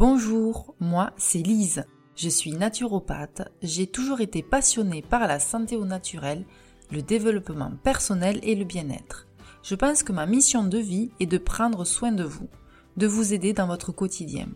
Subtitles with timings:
[0.00, 1.84] Bonjour, moi c'est Lise.
[2.16, 3.52] Je suis naturopathe.
[3.60, 6.46] J'ai toujours été passionnée par la santé au naturel,
[6.90, 9.28] le développement personnel et le bien-être.
[9.62, 12.48] Je pense que ma mission de vie est de prendre soin de vous,
[12.96, 14.48] de vous aider dans votre quotidien.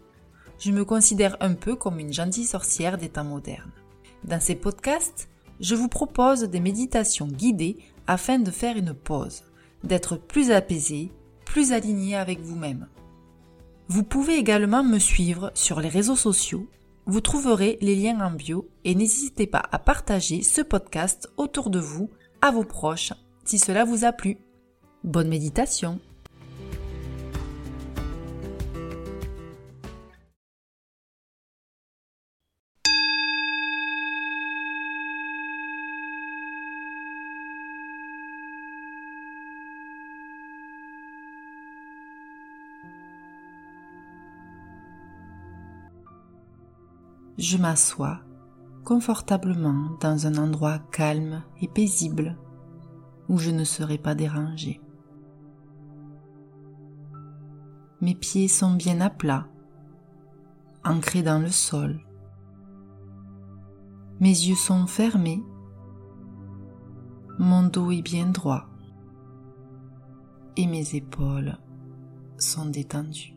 [0.58, 3.72] Je me considère un peu comme une gentille sorcière des temps modernes.
[4.24, 5.28] Dans ces podcasts,
[5.60, 7.76] je vous propose des méditations guidées
[8.06, 9.42] afin de faire une pause,
[9.82, 11.12] d'être plus apaisé,
[11.44, 12.88] plus aligné avec vous-même.
[13.88, 16.66] Vous pouvez également me suivre sur les réseaux sociaux.
[17.06, 21.78] Vous trouverez les liens en bio et n'hésitez pas à partager ce podcast autour de
[21.78, 22.08] vous,
[22.40, 23.12] à vos proches,
[23.44, 24.38] si cela vous a plu.
[25.02, 26.00] Bonne méditation
[47.38, 48.20] je m'assois
[48.84, 52.36] confortablement dans un endroit calme et paisible
[53.28, 54.80] où je ne serai pas dérangé.
[58.00, 59.48] Mes pieds sont bien à plat,
[60.84, 62.00] ancrés dans le sol.
[64.20, 65.42] Mes yeux sont fermés,
[67.38, 68.66] mon dos est bien droit
[70.56, 71.56] et mes épaules
[72.38, 73.33] sont détendues.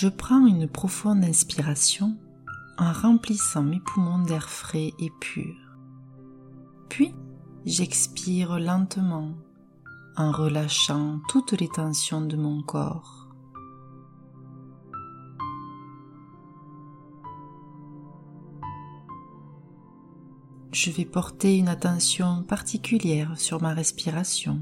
[0.00, 2.16] Je prends une profonde inspiration
[2.78, 5.56] en remplissant mes poumons d'air frais et pur.
[6.88, 7.16] Puis,
[7.66, 9.34] j'expire lentement
[10.16, 13.28] en relâchant toutes les tensions de mon corps.
[20.70, 24.60] Je vais porter une attention particulière sur ma respiration.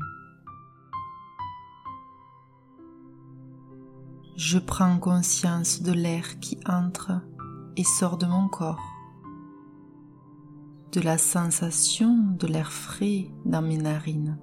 [4.37, 7.13] Je prends conscience de l'air qui entre
[7.77, 8.95] et sort de mon corps,
[10.93, 14.39] de la sensation de l'air frais dans mes narines.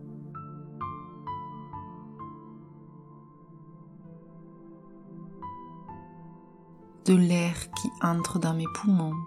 [7.05, 9.17] de l'air qui entre dans mes poumons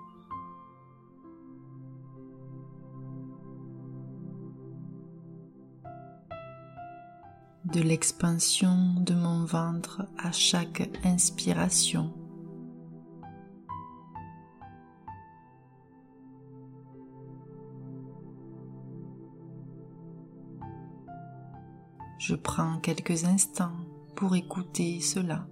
[7.73, 12.13] de l'expansion de mon ventre à chaque inspiration.
[22.19, 23.77] Je prends quelques instants
[24.15, 25.47] pour écouter cela.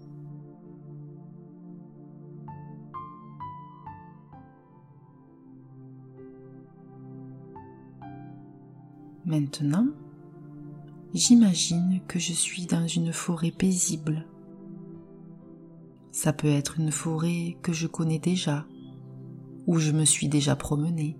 [9.25, 9.89] Maintenant,
[11.15, 14.27] j'imagine que je suis dans une forêt paisible.
[16.11, 18.67] Ça peut être une forêt que je connais déjà,
[19.67, 21.17] où je me suis déjà promenée,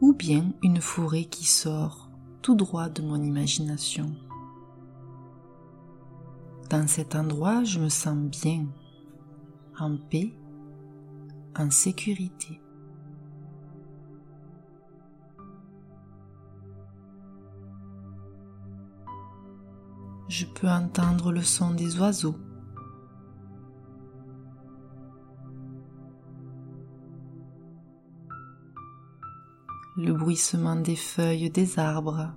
[0.00, 2.10] ou bien une forêt qui sort
[2.42, 4.14] tout droit de mon imagination.
[6.68, 8.66] Dans cet endroit, je me sens bien,
[9.78, 10.34] en paix,
[11.56, 12.60] en sécurité.
[20.28, 22.36] Je peux entendre le son des oiseaux.
[29.96, 32.32] Le bruissement des feuilles des arbres.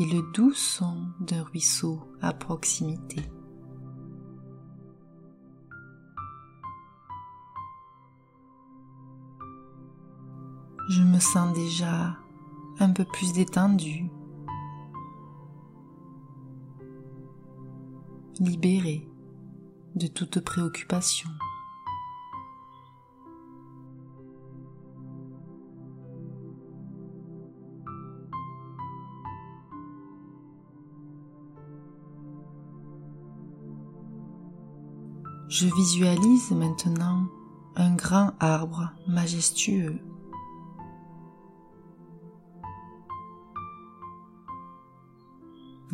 [0.00, 3.22] Et le doux son d'un ruisseau à proximité.
[10.88, 12.16] Je me sens déjà
[12.80, 14.10] un peu plus détendu,
[18.38, 19.08] libéré
[19.96, 21.28] de toute préoccupation.
[35.48, 37.26] Je visualise maintenant
[37.74, 39.98] un grand arbre majestueux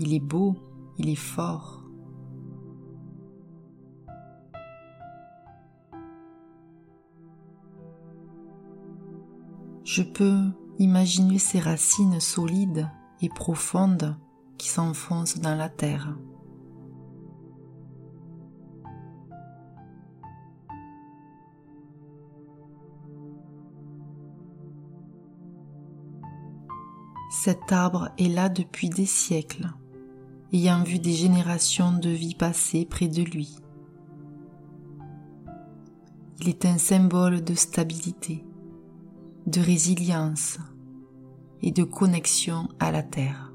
[0.06, 0.54] Il est beau,
[0.98, 1.82] il est fort.
[9.82, 12.86] Je peux imaginer ses racines solides
[13.22, 14.18] et profondes
[14.58, 16.14] qui s'enfoncent dans la terre.
[27.30, 29.72] Cet arbre est là depuis des siècles,
[30.54, 33.56] ayant vu des générations de vies passer près de lui.
[36.40, 38.44] Il est un symbole de stabilité,
[39.48, 40.58] de résilience
[41.60, 43.52] et de connexion à la terre.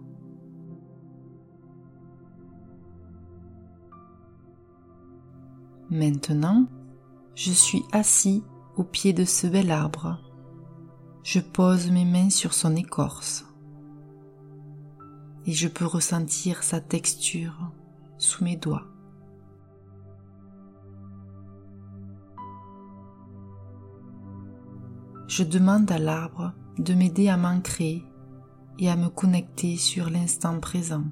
[5.90, 6.68] Maintenant,
[7.34, 8.44] je suis assis
[8.76, 10.20] au pied de ce bel arbre.
[11.24, 13.49] Je pose mes mains sur son écorce
[15.50, 17.72] et je peux ressentir sa texture
[18.20, 18.86] sous mes doigts.
[25.28, 28.04] Je demande à l'arbre de m'aider à m'ancrer
[28.78, 31.06] et à me connecter sur l'instant présent.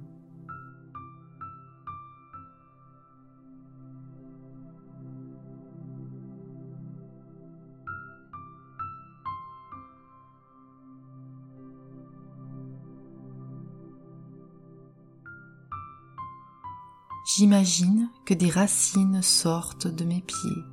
[17.27, 20.63] J'imagine que des racines sortent de mes pieds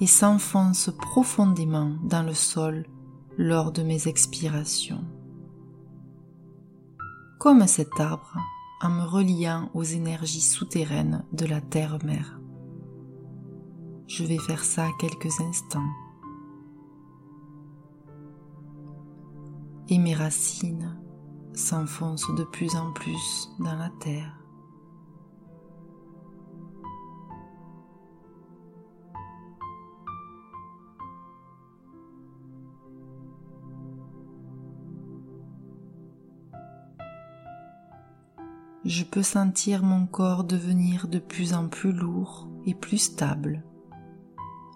[0.00, 2.86] et s'enfoncent profondément dans le sol
[3.36, 5.04] lors de mes expirations.
[7.38, 8.38] Comme cet arbre
[8.80, 12.40] en me reliant aux énergies souterraines de la terre-mère.
[14.06, 15.92] Je vais faire ça quelques instants.
[19.90, 20.96] Et mes racines
[21.54, 24.44] s'enfonce de plus en plus dans la terre.
[38.84, 43.64] Je peux sentir mon corps devenir de plus en plus lourd et plus stable,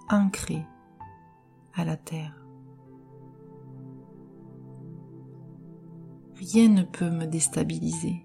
[0.09, 0.65] ancré
[1.75, 2.38] à la terre.
[6.39, 8.23] Rien ne peut me déstabiliser.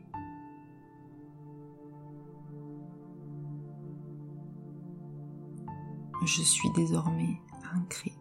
[6.25, 7.41] Je suis désormais
[7.75, 8.13] ancré.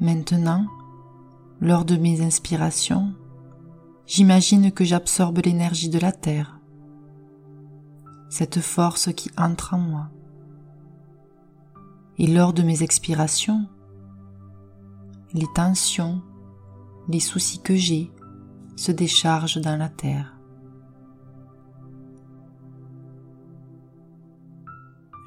[0.00, 0.66] Maintenant,
[1.60, 3.12] lors de mes inspirations,
[4.06, 6.58] j'imagine que j'absorbe l'énergie de la Terre,
[8.30, 10.08] cette force qui entre en moi.
[12.16, 13.68] Et lors de mes expirations,
[15.34, 16.22] les tensions,
[17.08, 18.10] les soucis que j'ai
[18.76, 20.34] se déchargent dans la Terre.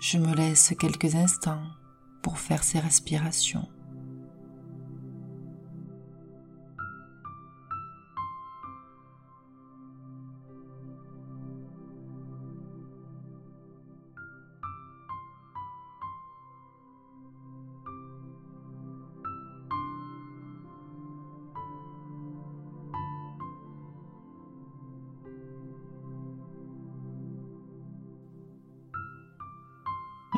[0.02, 1.62] Je me laisse quelques instants
[2.24, 3.68] pour faire ces respirations.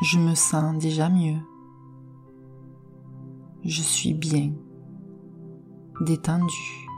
[0.02, 1.38] Je me sens déjà mieux.
[3.64, 4.52] Je suis bien,
[6.00, 6.88] détendu.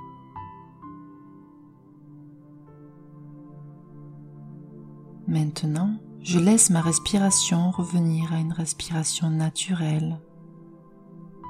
[5.26, 10.20] Maintenant, je laisse ma respiration revenir à une respiration naturelle,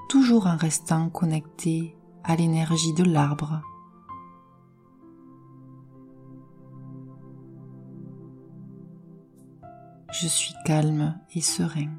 [0.09, 3.63] toujours en restant connecté à l'énergie de l'arbre
[10.21, 11.91] je suis calme et serein.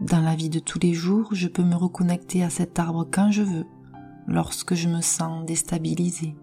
[0.00, 3.30] Dans la vie de tous les jours, je peux me reconnecter à cet arbre quand
[3.30, 3.66] je veux,
[4.26, 6.34] lorsque je me sens déstabilisé.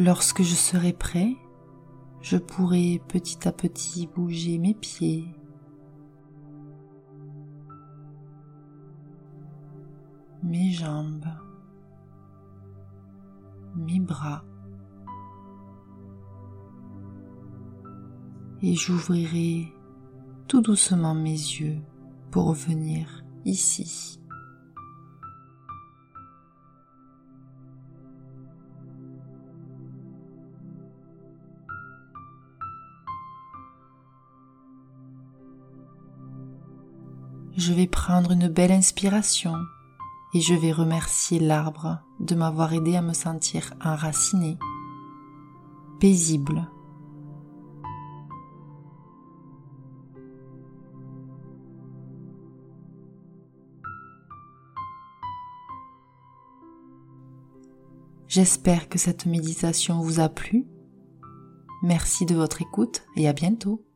[0.00, 1.34] Lorsque je serai prêt,
[2.22, 5.34] je pourrai petit à petit bouger mes pieds.
[10.44, 11.26] mes jambes,
[13.74, 14.44] mes bras,
[18.62, 19.66] et j'ouvrirai
[20.46, 21.80] tout doucement mes yeux
[22.30, 24.17] pour revenir ici.
[37.58, 39.52] Je vais prendre une belle inspiration
[40.32, 44.56] et je vais remercier l'arbre de m'avoir aidé à me sentir enraciné,
[45.98, 46.70] paisible.
[58.28, 60.64] J'espère que cette méditation vous a plu.
[61.82, 63.87] Merci de votre écoute et à bientôt.